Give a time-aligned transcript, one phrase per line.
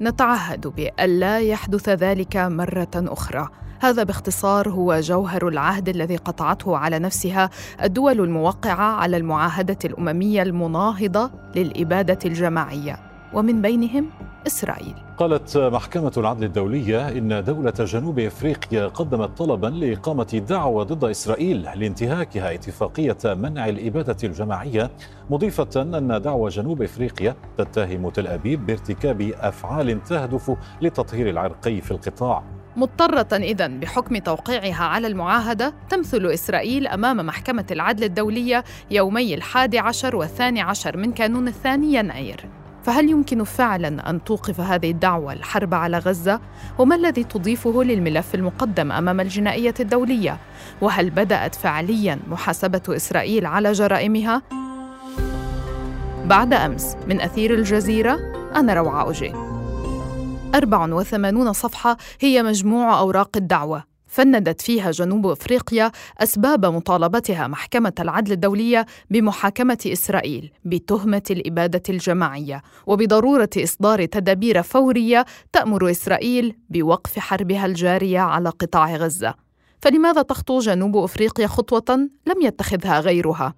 [0.00, 3.48] نتعهد بألا يحدث ذلك مرة أخرى.
[3.80, 7.50] هذا باختصار هو جوهر العهد الذي قطعته على نفسها
[7.82, 13.07] الدول الموقعة على المعاهدة الأممية المناهضة للإبادة الجماعية.
[13.32, 14.10] ومن بينهم
[14.46, 14.94] إسرائيل.
[15.18, 22.54] قالت محكمة العدل الدولية إن دولة جنوب إفريقيا قدمت طلبا لإقامة دعوى ضد إسرائيل لانتهاكها
[22.54, 24.90] اتفاقية منع الإبادة الجماعية
[25.30, 32.42] مضيفة أن دعوى جنوب إفريقيا تتهم تل أبيب بارتكاب أفعال تهدف للتطهير العرقي في القطاع.
[32.76, 40.16] مضطرة إذا بحكم توقيعها على المعاهدة تمثل إسرائيل أمام محكمة العدل الدولية يومي الحادي عشر
[40.16, 42.44] والثاني عشر من كانون الثاني يناير
[42.88, 46.40] فهل يمكن فعلا أن توقف هذه الدعوة الحرب على غزة؟
[46.78, 50.38] وما الذي تضيفه للملف المقدم أمام الجنائية الدولية؟
[50.80, 54.42] وهل بدأت فعليا محاسبة إسرائيل على جرائمها؟
[56.24, 58.18] بعد أمس من أثير الجزيرة
[58.56, 59.32] أنا روعة أوجيه
[60.54, 68.86] 84 صفحة هي مجموع أوراق الدعوة فندت فيها جنوب أفريقيا أسباب مطالبتها محكمة العدل الدولية
[69.10, 78.48] بمحاكمة إسرائيل بتهمة الإبادة الجماعية وبضرورة إصدار تدابير فورية تأمر إسرائيل بوقف حربها الجارية على
[78.48, 79.34] قطاع غزة.
[79.80, 83.54] فلماذا تخطو جنوب أفريقيا خطوة لم يتخذها غيرها؟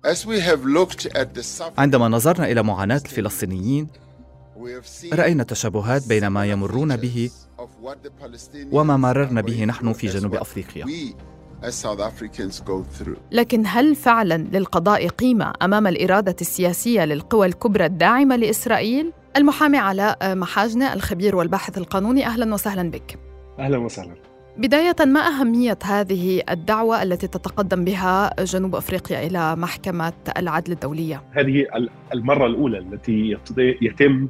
[1.78, 3.88] عندما نظرنا إلى معاناة الفلسطينيين
[5.12, 7.30] رأينا تشابهات بين ما يمرون به
[8.72, 10.86] وما مررنا به نحن في جنوب أفريقيا
[13.32, 20.92] لكن هل فعلا للقضاء قيمة أمام الإرادة السياسية للقوى الكبرى الداعمة لإسرائيل؟ المحامي علاء محاجنة
[20.92, 23.18] الخبير والباحث القانوني أهلا وسهلا بك.
[23.58, 24.14] أهلا وسهلا.
[24.58, 31.66] بداية ما أهمية هذه الدعوة التي تتقدم بها جنوب أفريقيا إلى محكمة العدل الدولية؟ هذه
[32.14, 33.38] المرة الأولى التي
[33.82, 34.28] يتم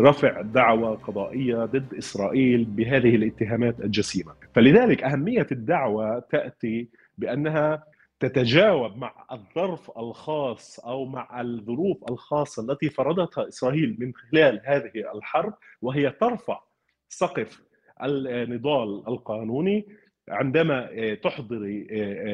[0.00, 7.84] رفع دعوى قضائية ضد إسرائيل بهذه الاتهامات الجسيمة، فلذلك أهمية الدعوه تأتي بأنها
[8.20, 15.54] تتجاوب مع الظرف الخاص أو مع الظروف الخاصة التي فرضتها إسرائيل من خلال هذه الحرب
[15.82, 16.60] وهي ترفع
[17.08, 17.62] سقف
[18.02, 19.86] النضال القانوني
[20.28, 21.86] عندما تحضري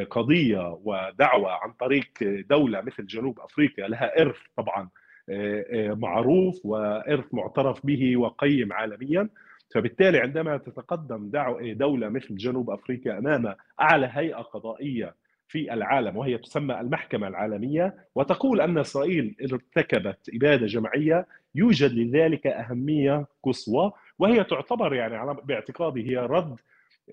[0.05, 2.09] قضية ودعوه عن طريق
[2.51, 4.89] دولة مثل جنوب أفريقيا لها إرث طبعا
[5.95, 9.29] معروف وإرث معترف به وقيم عالميا.
[9.75, 11.31] فبالتالي عندما تتقدم
[11.63, 15.15] دولة مثل جنوب أفريقيا أمام أعلى هيئة قضائية
[15.49, 23.27] في العالم وهي تسمى المحكمة العالمية وتقول أن إسرائيل ارتكبت إبادة جماعية يوجد لذلك أهمية
[23.43, 26.57] قصوى وهي تعتبر يعني باعتقادي هي رد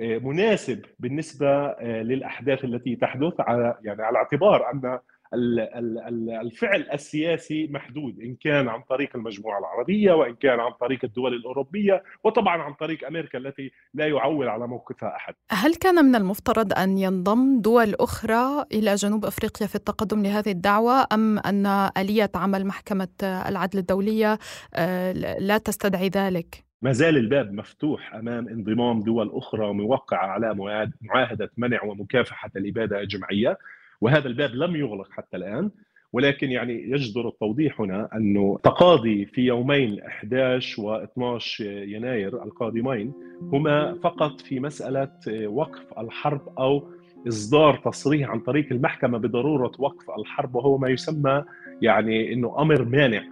[0.01, 4.99] آه، مناسب بالنسبة للأحداث التي تحدث على يعني على اعتبار أن
[5.33, 12.03] الفعل السياسي محدود إن كان عن طريق المجموعة العربية وإن كان عن طريق الدول الأوروبية
[12.23, 15.33] وطبعا عن طريق أمريكا التي لا يعول على موقفها أحد.
[15.51, 21.05] هل كان من المفترض أن ينضم دول أخرى إلى جنوب أفريقيا في التقدم لهذه الدعوة
[21.13, 21.65] أم أن
[21.97, 24.39] آلية عمل محكمة العدل الدولية
[24.73, 30.53] آه، لا تستدعي ذلك؟ ما زال الباب مفتوح أمام انضمام دول أخرى موقعة على
[31.01, 33.57] معاهدة منع ومكافحة الإبادة الجماعيه
[34.03, 35.71] وهذا الباب لم يغلق حتى الآن
[36.13, 43.99] ولكن يعني يجدر التوضيح هنا أنه تقاضي في يومين 11 و 12 يناير القادمين هما
[44.03, 45.11] فقط في مسألة
[45.47, 46.89] وقف الحرب أو
[47.27, 51.43] إصدار تصريح عن طريق المحكمة بضرورة وقف الحرب وهو ما يسمى
[51.81, 53.23] يعني إنه أمر مانع.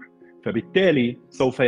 [0.46, 1.64] فبالتالي سوف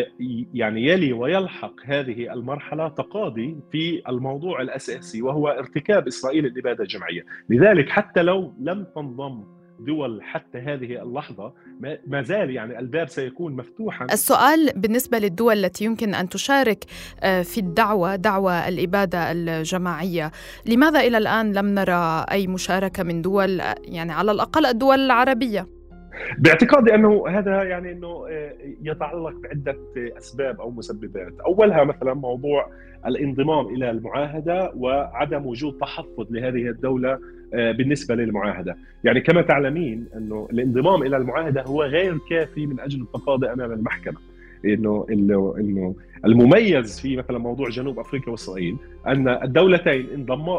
[0.53, 7.25] يعني يلي ويلحق هذه المرحلة تقاضي في الموضوع الأساسي وهو ارتكاب إسرائيل الإبادة الجماعية.
[7.49, 9.43] لذلك حتى لو لم تنضم
[9.79, 11.53] دول حتى هذه اللحظة
[12.07, 14.05] ما زال يعني الباب سيكون مفتوحا.
[14.05, 16.85] السؤال بالنسبة للدول التي يمكن أن تشارك
[17.23, 20.31] آه، في الدعوة دعوة الإبادة الجماعية
[20.65, 25.67] لماذا إلى الآن لم نرى أي مشاركة من دول يعني على الأقل الدول العربية؟
[26.37, 28.53] باعتقادي أنه هذا يعني أنه آه،
[28.83, 29.77] يتعلق بعدة
[30.17, 32.69] أسباب أو مسببات، أولها مثلا موضوع
[33.05, 37.19] الانضمام إلى المعاهدة وعدم وجود تحفظ لهذه الدولة
[37.53, 43.01] آه، بالنسبة للمعاهدة، يعني كما تعلمين أنه الانضمام إلى المعاهدة هو غير كافي من أجل
[43.01, 44.17] التقاضي أمام المحكمة.
[44.65, 45.95] انه إنه إنه
[46.25, 48.77] المميز في مثلا موضوع جنوب أفريقيا واسرائيل
[49.07, 50.07] أن الدولتين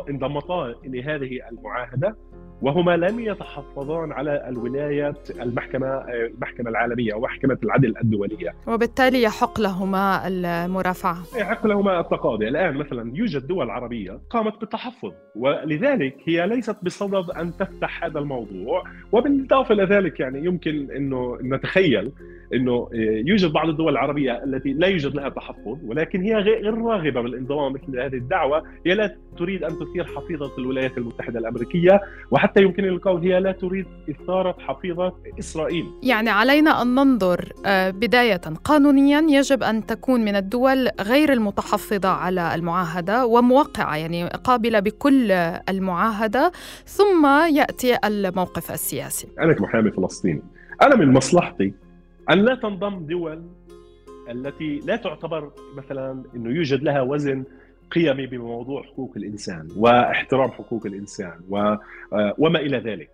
[0.08, 2.16] انضمتا لهذه المعاهدة
[2.64, 8.54] وهما لم يتحفظان على الولايات المحكمة المحكمة العالمية أو محكمة العدل الدولية.
[8.66, 11.16] وبالتالي يحق لهما المرافعة.
[11.38, 12.48] يحق لهما التقاضي.
[12.48, 18.84] الآن مثلا يوجد دول عربية قامت بالتحفظ ولذلك هي ليست بصدد أن تفتح هذا الموضوع.
[19.12, 22.12] وبالإضافة إلى ذلك يعني يمكن أنه نتخيل
[22.54, 22.88] إنه
[23.26, 28.00] يوجد بعض الدول العربية التي لا يوجد لها تحفظ ولكن هي غير راغبة بالانضمام مثل
[28.00, 33.40] هذه الدعوة هي لا تريد أن تثير حفيظة الولايات المتحدة الأمريكية وحتى يمكن القول هي
[33.40, 35.86] لا تريد إثارة حفيظة إسرائيل.
[36.02, 42.54] يعني علينا أن ننظر آه، بداية قانونيا يجب أن تكون من الدول غير المتحفظة على
[42.54, 45.32] المعاهدة وموقعة يعني قابلة بكل
[45.68, 46.52] المعاهدة
[46.86, 49.28] ثم يأتي الموقف السياسي.
[49.40, 50.42] أنا كمحامي فلسطيني
[50.82, 51.83] أنا من مصلحتي
[52.30, 53.42] أن لا تنضم دول
[54.30, 57.44] التي لا تعتبر مثلا إنه يوجد لها وزن
[57.90, 61.74] قيمي بموضوع حقوق الإنسان واحترام حقوق الإنسان و...
[62.38, 63.10] وما إلى ذلك.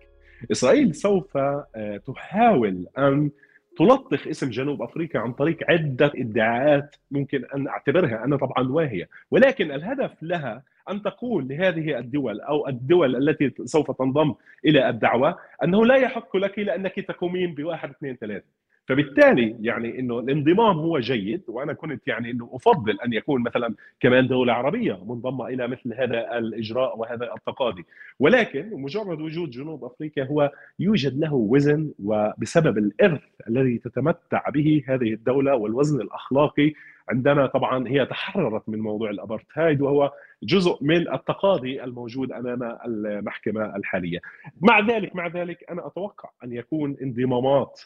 [0.51, 3.31] إسرائيل سوف آه، تحاول أن
[3.77, 9.71] تلطخ اسم جنوب أفريقيا عن طريق عدة ادعاءات ممكن أن أعتبرها أنا طبعا واهية، ولكن
[9.71, 14.33] الهدف لها أن تقول لهذه الدول أو الدول التي سوف تنضم
[14.65, 18.60] إلى الدعوة أنه لا يحق لك لأنك تقومين بواحد اثنين ثلاثة.
[18.87, 24.27] فبالتالي يعني إنه الانضمام هو جيد وأنا كنت يعني إنه أفضل أن يكون مثلا كمان
[24.27, 27.85] دولة عربية منضمة إلى مثل هذا الإجراء وهذا التقاضي
[28.19, 35.13] ولكن مجرد وجود جنوب أفريقيا هو يوجد له وزن وبسبب الإرث الذي تتمتع به هذه
[35.13, 36.73] الدولة والوزن الأخلاقي
[37.09, 40.11] عندما طبعا هي تحررت من موضوع الأبرتهايد وهو
[40.43, 44.19] جزء من التقاضي الموجود أمام المحكمة الحالية.
[44.61, 47.81] مع ذلك مع ذلك أنا أتوقع أن يكون انضمامات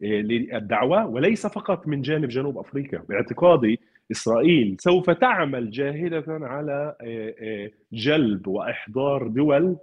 [0.00, 3.02] للدعوة وليس فقط من جانب جنوب أفريقيا.
[3.08, 9.76] باعتقادي إسرائيل سوف تعمل جاهدة على إيه، إيه، جلب وإحضار دول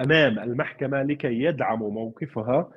[0.00, 2.70] أمام المحكمة لكي يدعموا موقفها.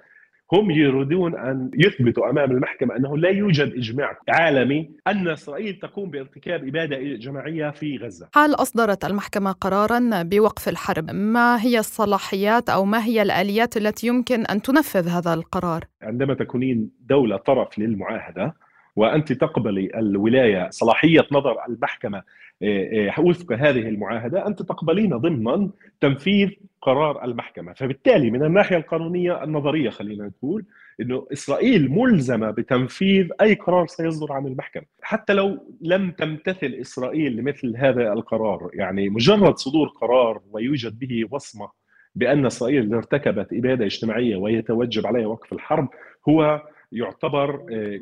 [0.53, 6.67] هم يريدون أن يثبتوا أمام المحكمة أنه لا يوجد إجماع عالمي أن إسرائيل تقوم بارتكاب
[6.67, 8.29] إبادة جماعية في غزة.
[8.33, 14.45] حال أصدرت المحكمة قرارا بوقف الحرب، ما هي الصلاحيات أو ما هي الآليات التي يمكن
[14.45, 18.55] أن تنفذ هذا القرار؟ عندما تكونين دولة طرف للمعاهدة
[18.95, 22.23] وأنت تقبلي الولاية صلاحية نظر المحكمة
[22.61, 25.69] إيه، إيه، وفق هذه المعاهدة أنت تقبلين ضمنا
[26.01, 26.49] تنفيذ
[26.81, 30.65] قرار المحكمة، فبالتالي من الناحية القانونية النظرية خلينا نقول
[31.01, 37.73] إنه إسرائيل ملزمة بتنفيذ أي قرار سيصدر عن المحكمة، حتى لو لم تمتثل إسرائيل لمثل
[37.77, 41.69] هذا القرار، يعني مجرد صدور قرار ويوجد به وصمة
[42.15, 45.87] بأن إسرائيل ارتكبت إبادة اجتماعية ويتوجب عليها وقف الحرب
[46.29, 46.61] هو
[46.91, 47.99] يعتبر آه،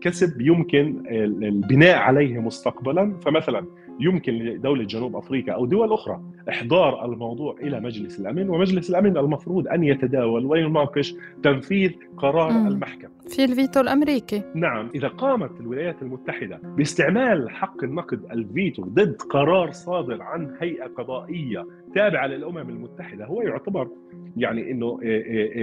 [0.00, 1.02] كسب يمكن
[1.42, 3.16] البناء عليه مستقبلا.
[3.24, 3.64] فمثلا
[4.00, 9.68] يمكن لدولة جنوب أفريقيا أو دول أخرى إحضار الموضوع إلى مجلس الأمن ومجلس الأمن المفروض
[9.68, 12.66] أن يتداول ويناقش تنفيذ قرار مم.
[12.66, 13.10] المحكمة.
[13.28, 14.42] في الفيتو الأمريكي.
[14.54, 21.66] نعم إذا قامت الولايات المتحدة باستعمال حق النقد الفيتو ضد قرار صادر عن هيئة قضائية
[21.94, 23.88] تابعة للأمم المتحدة هو يعتبر
[24.36, 25.00] يعني أنه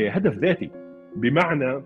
[0.10, 0.70] هدف ذاتي.
[1.16, 1.82] بمعنى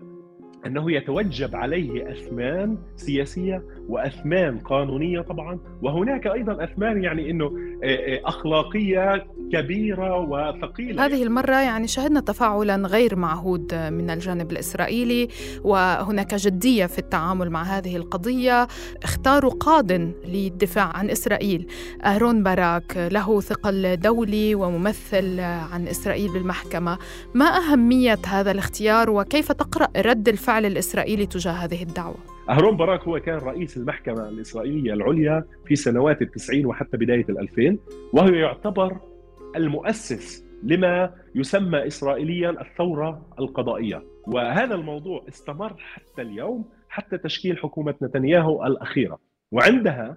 [0.66, 7.44] أنه يتوجب عليه اثمان سياسية واثمان قانونية طبعا وهناك أيضا اثمان يعني إنه
[7.84, 11.06] آه، آه، أخلاقية كبيرة وثقيلة.
[11.06, 15.28] هذه المرة يعني شهدنا تفاعلا غير معهود من الجانب الإسرائيلي
[15.64, 18.68] وهناك جدية في التعامل مع هذه القضية.
[19.02, 19.92] اختاروا قاض
[20.24, 21.66] للدفاع عن إسرائيل.
[22.04, 26.98] أهرون باراك له ثقل دولي وممثل عن إسرائيل بالمحكمة.
[27.34, 32.16] ما أهمية هذا الاختيار وكيف تقرأ رد الفعل الفعل الإسرائيلي تجاه هذه الدعوة؟
[32.50, 37.78] أهرون باراك هو كان رئيس المحكمة الإسرائيلية العليا في سنوات التسعين وحتى بداية الألفين
[38.12, 39.00] وهو يعتبر
[39.56, 44.02] المؤسس لما يسمى إسرائيليا الثورة القضائية.
[44.26, 49.18] وهذا الموضوع استمر حتى اليوم حتى تشكيل حكومة نتنياهو الأخيرة.
[49.52, 50.16] وعندها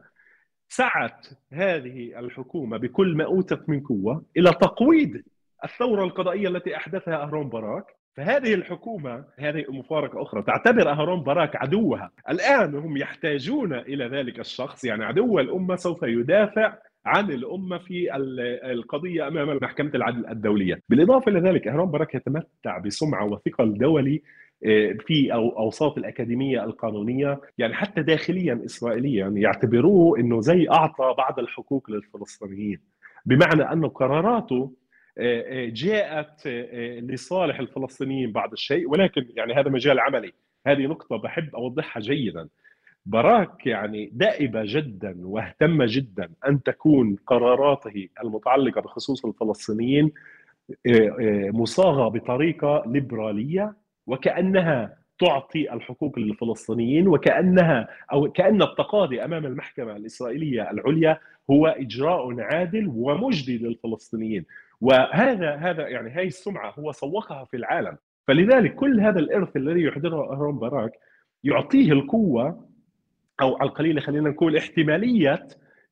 [0.67, 5.21] سعت هذه الحكومة بكل ما أوتت من قوة إلى تقويض
[5.63, 7.85] الثورة القضائية التي أحدثها أهرون باراك.
[8.17, 10.43] فهذه الحكومة هذه مفارقة أخرى.
[10.43, 12.11] تعتبر أهرون باراك عدوها.
[12.29, 14.85] الآن هم يحتاجون إلى ذلك الشخص.
[14.85, 16.73] يعني عدو الأمة سوف يدافع
[17.05, 18.15] عن الأمة في
[18.71, 20.81] القضية أمام محكمة العدل الدولية.
[20.89, 24.21] بالإضافة إلى ذلك أهرون باراك يتمتع بسمعة وثقل دولي
[24.65, 27.41] آه، في أوساط الأكاديمية القانونية.
[27.57, 32.79] يعني حتى داخليا اسرائيليا يعتبروه إنه زي أعطى بعض الحقوق للفلسطينيين.
[33.25, 34.71] بمعنى أنه قراراته
[35.67, 36.47] جاءت
[37.01, 40.33] لصالح الفلسطينيين بعض الشيء ولكن يعني هذا مجال عملي.
[40.67, 42.47] هذه نقطة بحب أوضحها جيدا.
[43.05, 50.11] باراك يعني دائب جدا واهتم جدا أن تكون قراراته المتعلقة بخصوص الفلسطينيين
[51.53, 53.73] مصاغة بطريقة ليبرالية
[54.07, 61.19] وكأنها تعطي الحقوق للفلسطينيين وكأنها أو كأن التقاضي أمام المحكمة الإسرائيلية العليا
[61.51, 64.45] هو إجراء عادل ومجدي للفلسطينيين.
[64.81, 67.97] وهذا هذا يعني هاي السمعة هو سوقها في العالم.
[68.27, 70.91] فلذلك كل هذا الإرث الذي يحضره اهرون باراك
[71.43, 72.67] يعطيه القوة
[73.41, 75.47] أو على القليله خلينا نقول احتمالية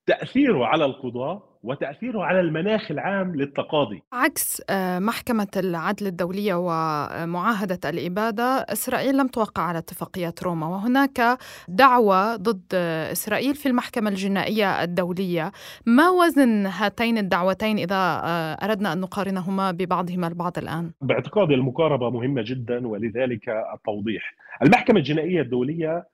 [0.06, 4.04] تأثيره على القضاه وتأثيره على المناخ العام للتقاضي.
[4.14, 12.36] عكس آه، محكمة العدل الدولية ومعاهدة الإبادة، إسرائيل لم توقع على اتفاقيات روما وهناك دعوة
[12.36, 12.74] ضد
[13.12, 15.52] إسرائيل في المحكمة الجنائية الدولية،
[15.86, 22.44] ما وزن هاتين الدعوتين إذا آه، أردنا أن نقارنهما ببعضهما البعض الآن؟ باعتقادي المقاربة مهمة
[22.46, 24.36] جدا ولذلك التوضيح.
[24.64, 26.13] المحكمة الجنائية الدولية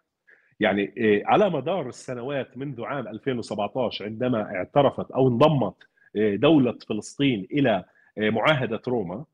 [0.60, 5.76] يعني إيه، على مدار السنوات منذ عام 2017 عندما اعترفت أو انضمت
[6.16, 7.84] إيه، دولة فلسطين إلى
[8.18, 9.26] إيه، معاهدة روما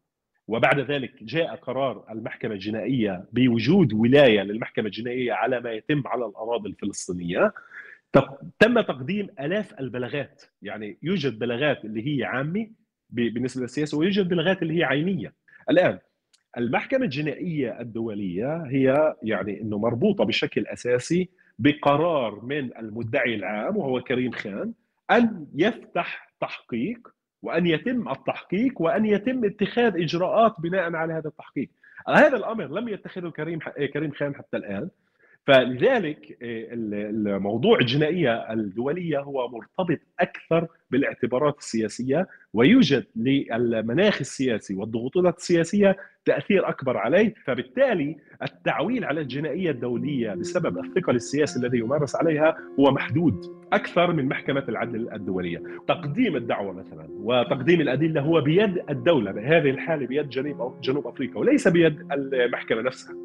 [0.48, 6.70] وبعد ذلك جاء قرار المحكمة الجنائية بوجود ولاية للمحكمة الجنائية على ما يتم على الأراضي
[6.70, 7.54] الفلسطينية.
[8.60, 12.68] تم تقديم آلاف البلاغات يعني يوجد بلاغات اللي هي عامة
[13.10, 15.34] بالنسبة للسياسة ويوجد بلاغات اللي هي عينية.
[15.70, 16.00] الآن
[16.58, 24.32] المحكمة الجنائية الدولية هي يعني إنه مربوطة بشكل أساسي بقرار من المدعي العام وهو كريم
[24.32, 24.74] خان
[25.12, 27.08] أن يفتح تحقيق
[27.42, 31.70] وأن يتم التحقيق وأن يتم اتخاذ إجراءات بناء على هذا التحقيق.
[32.08, 33.60] هذا الأمر لم يتخذه كريم
[33.94, 34.90] كريم خان حتى الآن
[35.48, 45.98] فلذلك آه، الموضوع الجنائية الدولية هو مرتبط أكثر بالاعتبارات السياسية ويوجد للمناخ السياسي والضغوطات السياسية
[46.26, 52.92] تأثير أكبر عليه فبالتالي التعويل على الجنائية الدولية بسبب الثقل السياسي الذي يمارس عليها هو
[52.92, 55.64] محدود أكثر من محكمة العدل الدولية.
[55.88, 61.68] تقديم الدعوة مثلا وتقديم الأدلة هو بيد الدولة بهذه الحالة بيد جنوب جنوب أفريقيا وليس
[61.68, 63.25] بيد المحكمة نفسها.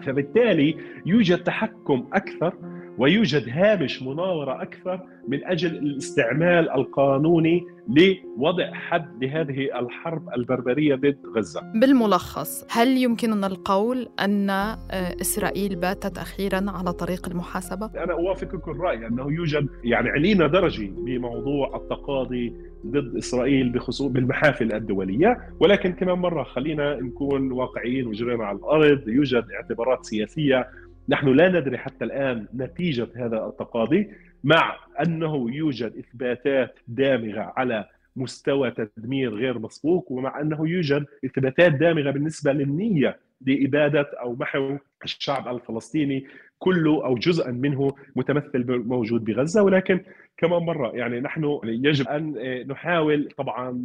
[0.00, 0.76] فبالتالي
[1.06, 2.54] يوجد تحكم أكثر
[3.00, 11.60] ويوجد هامش مناورة أكثر من أجل الاستعمال القانوني لوضع حد لهذه الحرب البربرية ضد غزة.
[11.74, 14.76] بالملخص، هل يمكننا القول أن آه،
[15.20, 21.76] إسرائيل باتت أخيرا على طريق المحاسبة؟ أنا أوافقك الرأي أنه يوجد يعني علينا درجة بموضوع
[21.76, 22.54] التقاضي
[22.86, 29.44] ضد إسرائيل بخصوص بالمحافل الدولية، ولكن كمان مرة خلينا نكون واقعيين وجرينا على الأرض، يوجد
[29.54, 30.66] اعتبارات سياسية
[31.10, 34.10] نحن لا ندري حتى الآن نتيجة هذا التقاضي
[34.44, 34.76] مع
[35.06, 37.84] أنه يوجد إثباتات دامغة على
[38.16, 45.56] مستوى تدمير غير مسبوق ومع أنه يوجد إثباتات دامغة بالنسبة للنية لإبادة أو محو الشعب
[45.56, 46.26] الفلسطيني.
[46.58, 49.62] كله أو جزءا منه متمثل موجود بغزة.
[49.62, 50.00] ولكن
[50.36, 52.34] كمان مرة يعني نحن يجب أن
[52.68, 53.82] نحاول طبعا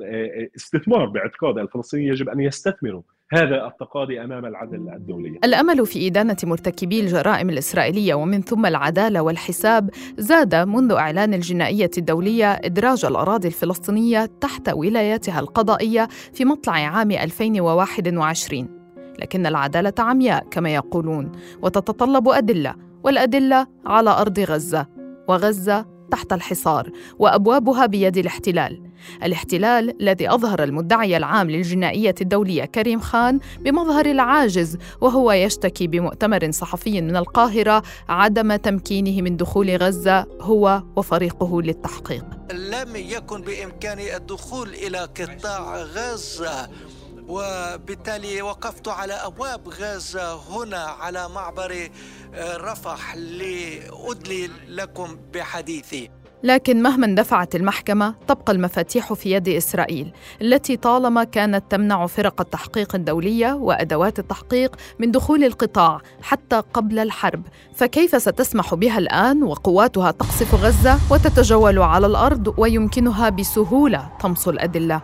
[0.55, 3.01] استثمار باعتقاد الفلسطينيين يجب أن يستثمروا.
[3.33, 5.39] هذا التقاضي أمام العدل الدولي.
[5.43, 12.53] الأمل في إدانة مرتكبي الجرائم الإسرائيلية ومن ثم العدالة والحساب زاد منذ إعلان الجنائية الدولية
[12.53, 18.69] إدراج الأراضي الفلسطينية تحت ولايتها القضائية في مطلع عام 2021
[19.19, 24.87] لكن العدالة عمياء كما يقولون وتتطلب أدلة والأدلة على أرض غزة
[25.27, 28.81] وغزة تحت الحصار وأبوابها بيد الاحتلال.
[29.23, 37.01] الاحتلال الذي أظهر المدعي العام للجنائية الدولية كريم خان بمظهر العاجز وهو يشتكي بمؤتمر صحفي
[37.01, 42.25] من القاهرة عدم تمكينه من دخول غزة هو وفريقه للتحقيق.
[42.53, 46.69] لم يكن بإمكاني الدخول إلى قطاع غزة.
[47.27, 51.89] وبالتالي وقفت على أبواب غزة هنا على معبر
[52.33, 56.09] آه، رفح لأدلي لكم بحديثي.
[56.43, 62.95] لكن مهما اندفعت المحكمة تبقى المفاتيح في يد إسرائيل التي طالما كانت تمنع فرق التحقيق
[62.95, 67.43] الدولية وأدوات التحقيق من دخول القطاع حتى قبل الحرب.
[67.75, 75.01] فكيف ستسمح بها الآن وقواتها تقصف غزة وتتجول على الأرض ويمكنها بسهولة طمس الأدلة؟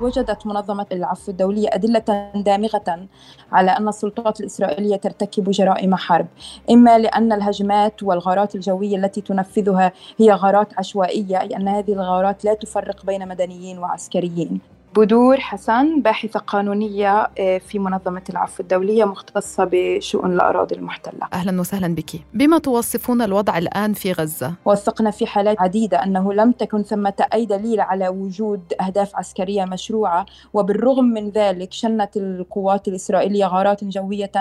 [0.00, 3.08] وجدت منظمة العفو الدولية أدلة دامغة
[3.52, 6.26] على أن السلطات الإسرائيلية ترتكب جرائم حرب
[6.70, 12.54] إما لأن الهجمات والغارات الجوية التي تنفذها هي غارات عشوائية أي أن هذه الغارات لا
[12.54, 14.77] تفرق بين مدنيين وعسكريين.
[14.98, 21.94] بدور حسن باحثة قانونية آه، في منظمة العفو الدولية مختصة بشؤون الأراضي المحتلة أهلا وسهلا
[21.94, 27.26] بك بما توصفون الوضع الآن في غزة؟ وثقنا في حالات عديدة أنه لم تكن ثمة
[27.34, 34.32] أي دليل على وجود أهداف عسكرية مشروعة وبالرغم من ذلك شنت القوات الإسرائيلية غارات جوية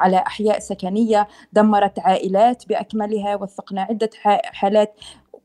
[0.00, 4.10] على أحياء سكنية دمرت عائلات بأكملها وثقنا عدة
[4.44, 4.94] حالات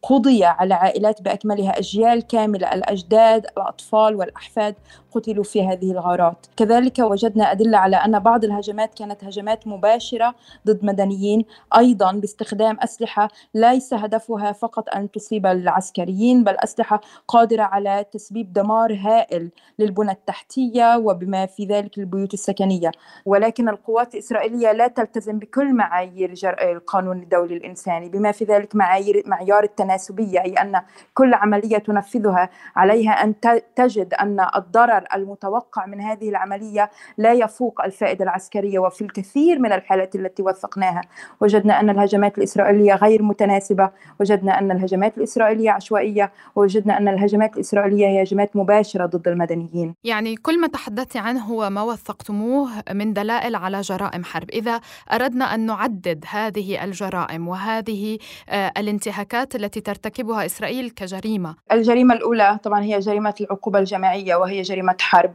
[0.03, 4.75] قضي على عائلات بأكملها أجيال كاملة الأجداد الأطفال والأحفاد
[5.11, 6.45] قتلوا في هذه الغارات.
[6.57, 10.35] كذلك وجدنا أدلة على أن بعض الهجمات كانت هجمات مباشرة
[10.67, 11.45] ضد مدنيين.
[11.77, 18.93] أيضا باستخدام أسلحة ليس هدفها فقط أن تصيب العسكريين بل أسلحة قادرة على تسبيب دمار
[18.93, 22.91] هائل للبنى التحتية وبما في ذلك البيوت السكنية.
[23.25, 29.63] ولكن القوات الإسرائيلية لا تلتزم بكل معايير القانون الدولي الإنساني بما في ذلك معايير معيار
[29.91, 30.81] التناسبيه أي أن
[31.13, 32.49] كل عملية تنفذها.
[32.75, 33.33] عليها أن
[33.75, 40.15] تجد أن الضرر المتوقع من هذه العملية لا يفوق الفائدة العسكرية وفي الكثير من الحالات
[40.15, 41.01] التي وثقناها.
[41.41, 43.89] وجدنا أن الهجمات الإسرائيلية غير متناسبة.
[44.19, 46.31] وجدنا أن الهجمات الإسرائيلية عشوائية.
[46.55, 49.95] ووجدنا أن الهجمات الإسرائيلية هي هجمات مباشرة ضد المدنيين.
[50.03, 54.49] يعني كل ما تحدثت عنه هو ما وثقتموه من دلائل على جرائم حرب.
[54.49, 54.81] إذا
[55.11, 58.17] أردنا أن نعدد هذه الجرائم وهذه
[58.49, 61.55] آه، الانتهاكات التي ترتكبها إسرائيل كجريمة.
[61.71, 65.33] الجريمة الأولى طبعا هي جريمة العقوبة الجماعية وهي جريمة حرب.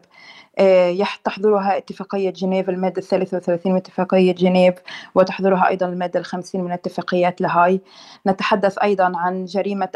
[0.59, 4.75] آه، تحضرها اتفاقية جنيف المادة الثالثة وثلاثين من اتفاقية جنيف
[5.15, 7.81] وتحضرها أيضا المادة الخمسين من اتفاقيات لاهاي
[8.27, 9.89] نتحدث أيضا عن جريمة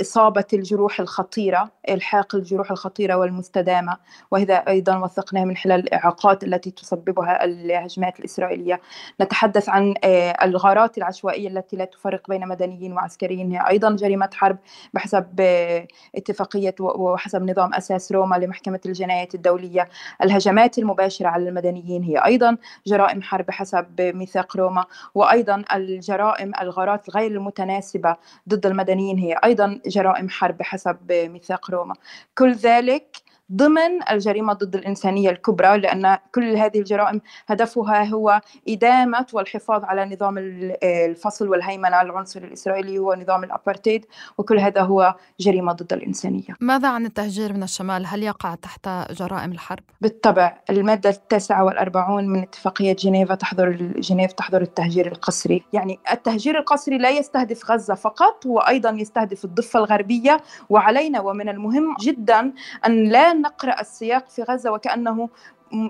[0.00, 3.96] إصابة الجروح الخطيرة إلحاق الجروح الخطيرة والمستدامة.
[4.30, 8.80] وهذا أيضا وثقناه من خلال الإعاقات التي تسببها الهجمات الإسرائيلية.
[9.20, 13.52] نتحدث عن آه، الغارات العشوائية التي لا تفرق بين مدنيين وعسكريين.
[13.52, 14.58] هي أيضا جريمة حرب
[14.94, 15.86] بحسب آه،
[16.16, 19.88] اتفاقية وحسب نظام أساس روما لمحكمة الجنايات الدولية.
[20.22, 24.84] الهجمات المباشرة على المدنيين هي أيضا جرائم حرب حسب ميثاق روما.
[25.14, 28.16] وأيضا الجرائم الغارات غير المتناسبة
[28.48, 31.94] ضد المدنيين هي أيضا جرائم حرب حسب ميثاق روما.
[32.34, 33.16] كل ذلك
[33.52, 40.38] ضمن الجريمة ضد الإنسانية الكبرى لأن كل هذه الجرائم هدفها هو إدامة والحفاظ على نظام
[40.82, 44.06] الفصل والهيمنة على العنصر الإسرائيلي هو نظام الأبارتيد
[44.38, 49.52] وكل هذا هو جريمة ضد الإنسانية ماذا عن التهجير من الشمال؟ هل يقع تحت جرائم
[49.52, 56.98] الحرب؟ بالطبع التاسعة والأربعون من اتفاقية جنيف تحضر جنيف تحضر التهجير القسري يعني التهجير القسري
[56.98, 60.40] لا يستهدف غزة فقط وأيضا يستهدف الضفة الغربية
[60.70, 62.52] وعلينا ومن المهم جدا
[62.86, 65.28] أن لا نقرأ السياق في غزة وكأنه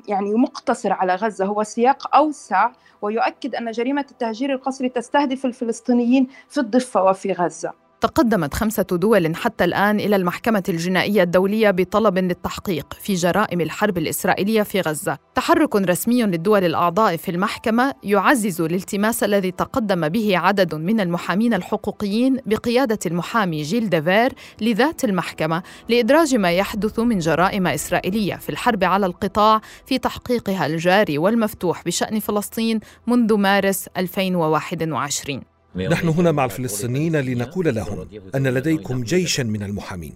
[0.08, 1.44] يعني مقتصر على غزة.
[1.44, 2.70] هو سياق أوسع
[3.02, 7.72] ويؤكد أن جريمة التهجير القسري تستهدف الفلسطينيين في الضفة وفي غزة.
[8.00, 14.62] تقدمت خمسة دول حتى الآن إلى المحكمة الجنائية الدولية بطلب للتحقيق في جرائم الحرب الإسرائيلية
[14.62, 15.18] في غزة.
[15.34, 22.36] تحرك رسمي للدول الأعضاء في المحكمة يعزز الالتماس الذي تقدم به عدد من المحامين الحقوقيين
[22.46, 29.06] بقيادة المحامي جيل ديفير لذات المحكمة لإدراج ما يحدث من جرائم إسرائيلية في الحرب على
[29.06, 35.57] القطاع في تحقيقها الجاري والمفتوح بشأن فلسطين منذ مارس 2021.
[35.86, 40.14] نحن هنا مع الفلسطينيين لنقول لهم أن لديكم جيشا من المحامين.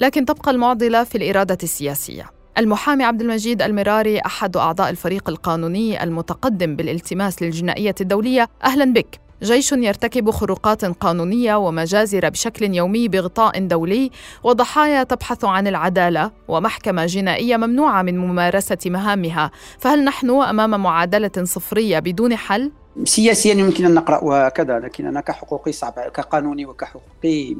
[0.00, 2.30] لكن تبقى المعضلة في الإرادة السياسية.
[2.58, 9.20] المحامي عبد المجيد المراري أحد أعضاء الفريق القانوني المتقدم بالالتماس للجنائية الدولية أهلا بك.
[9.42, 14.10] جيش يرتكب خروقات قانونية ومجازر بشكل يومي بغطاء دولي
[14.42, 19.50] وضحايا تبحث عن العدالة ومحكمة جنائية ممنوعة من ممارسة مهامها.
[19.78, 22.72] فهل نحن أمام معادلة صفرية بدون حل؟
[23.04, 27.56] سياسيا يمكن أن نقرأ وكذا لكن أنا كحقوقي صعب كقانوني وكحقوقي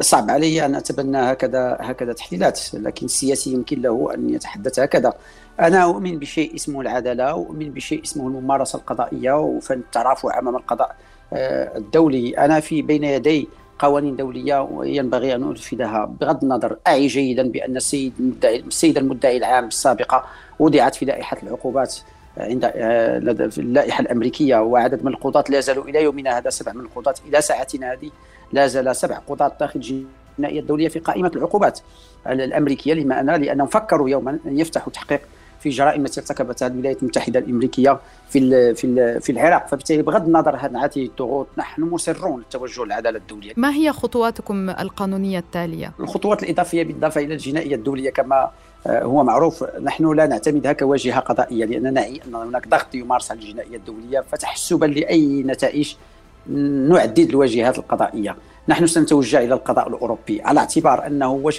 [0.00, 5.12] صعب علي أن أتبنى هكذا هكذا تحليلات لكن السياسي يمكن له أن يتحدث هكذا.
[5.60, 10.96] أنا أؤمن بشيء اسمه العدالة واؤمن بشيء اسمه الممارسة القضائية وفن الترافع امام القضاء
[11.32, 12.38] آه، الدولي.
[12.38, 13.48] أنا في بين يدي
[13.78, 19.64] قوانين دولية وينبغي أن انفذها بغض النظر أعي جيدا بأن السيد المدعي السيد المدعي العام
[19.64, 20.24] السابقة
[20.58, 21.96] وضعت في لائحة العقوبات.
[22.36, 23.18] عند آه،
[23.58, 27.92] اللائحة الأمريكية وعدد من القضاة لا زالوا إلى يومنا هذا سبع من القضاة إلى ساعتنا
[27.92, 28.10] هذه
[28.52, 31.80] لا زال سبع قضاة داخل الجنائية الدولية في قائمة العقوبات
[32.26, 35.20] الأمريكية لما أنا لأنهم فكروا يوما أن يفتحوا تحقيق
[35.60, 40.76] في جرائم التي ارتكبتها الولايات المتحدة الأمريكية في في في العراق فبالتالي بغض النظر عن
[40.76, 43.52] هذه الضغوط نحن مصرون للتوجه للعداله الدولية.
[43.56, 48.50] ما هي خطواتكم القانونية التالية؟ الخطوات الإضافية بالإضافة إلى الجنائية الدولية كما
[48.86, 53.76] هو معروف نحن لا نعتمدها كواجهه قضائية لأننا نعي أن هناك ضغط يمارس على الجنائية
[53.76, 55.94] الدولية فتحسبا لأي نتائج
[56.88, 58.36] نعدد الواجهات القضائية.
[58.68, 61.52] نحن سنتوجه إلى القضاء الأوروبي على اعتبار أنه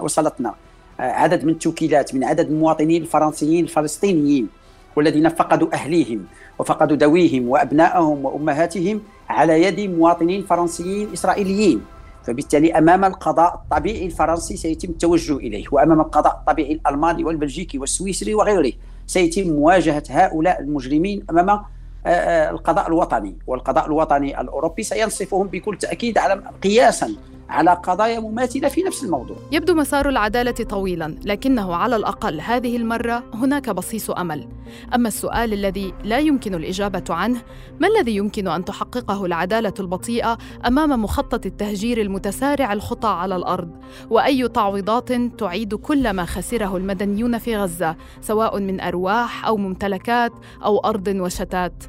[0.00, 0.54] وصلتنا.
[1.00, 4.48] آه، عدد من التوكيلات من عدد المواطنين الفرنسيين الفلسطينيين
[4.96, 6.24] والذين فقدوا أهليهم
[6.58, 11.95] وفقدوا ذويهم وأبنائهم وأمهاتهم على يد مواطنين فرنسيين إسرائيليين.
[12.26, 18.72] فبالتالي أمام القضاء الطبيعي الفرنسي سيتم التوجه إليه وأمام القضاء الطبيعي الألماني والبلجيكي والسويسري وغيره
[19.06, 21.62] سيتم مواجهة هؤلاء المجرمين أمام
[22.06, 27.16] القضاء الوطني والقضاء الوطني الأوروبي سينصفهم بكل تأكيد على قياسا
[27.48, 29.36] على قضايا مماثلة في نفس الموضوع.
[29.52, 34.48] يبدو مسار العدالة طويلا، لكنه على الأقل هذه المرة هناك بصيص أمل.
[34.94, 37.42] أما السؤال الذي لا يمكن الإجابة عنه،
[37.80, 43.70] ما الذي يمكن أن تحققه العدالة البطيئة أمام مخطط التهجير المتسارع الخطى على الأرض؟
[44.10, 50.32] وأي تعويضات تعيد كل ما خسره المدنيون في غزة، سواء من أرواح أو ممتلكات
[50.64, 51.84] أو أرض وشتات؟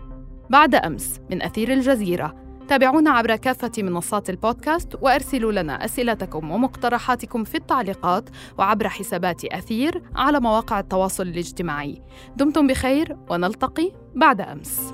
[0.50, 7.56] بعد أمس من أثير الجزيرة تابعونا عبر كافة منصات البودكاست وأرسلوا لنا أسئلتكم ومقترحاتكم في
[7.56, 12.02] التعليقات وعبر حسابات أثير على مواقع التواصل الاجتماعي.
[12.36, 14.94] دمتم بخير ونلتقي بعد أمس.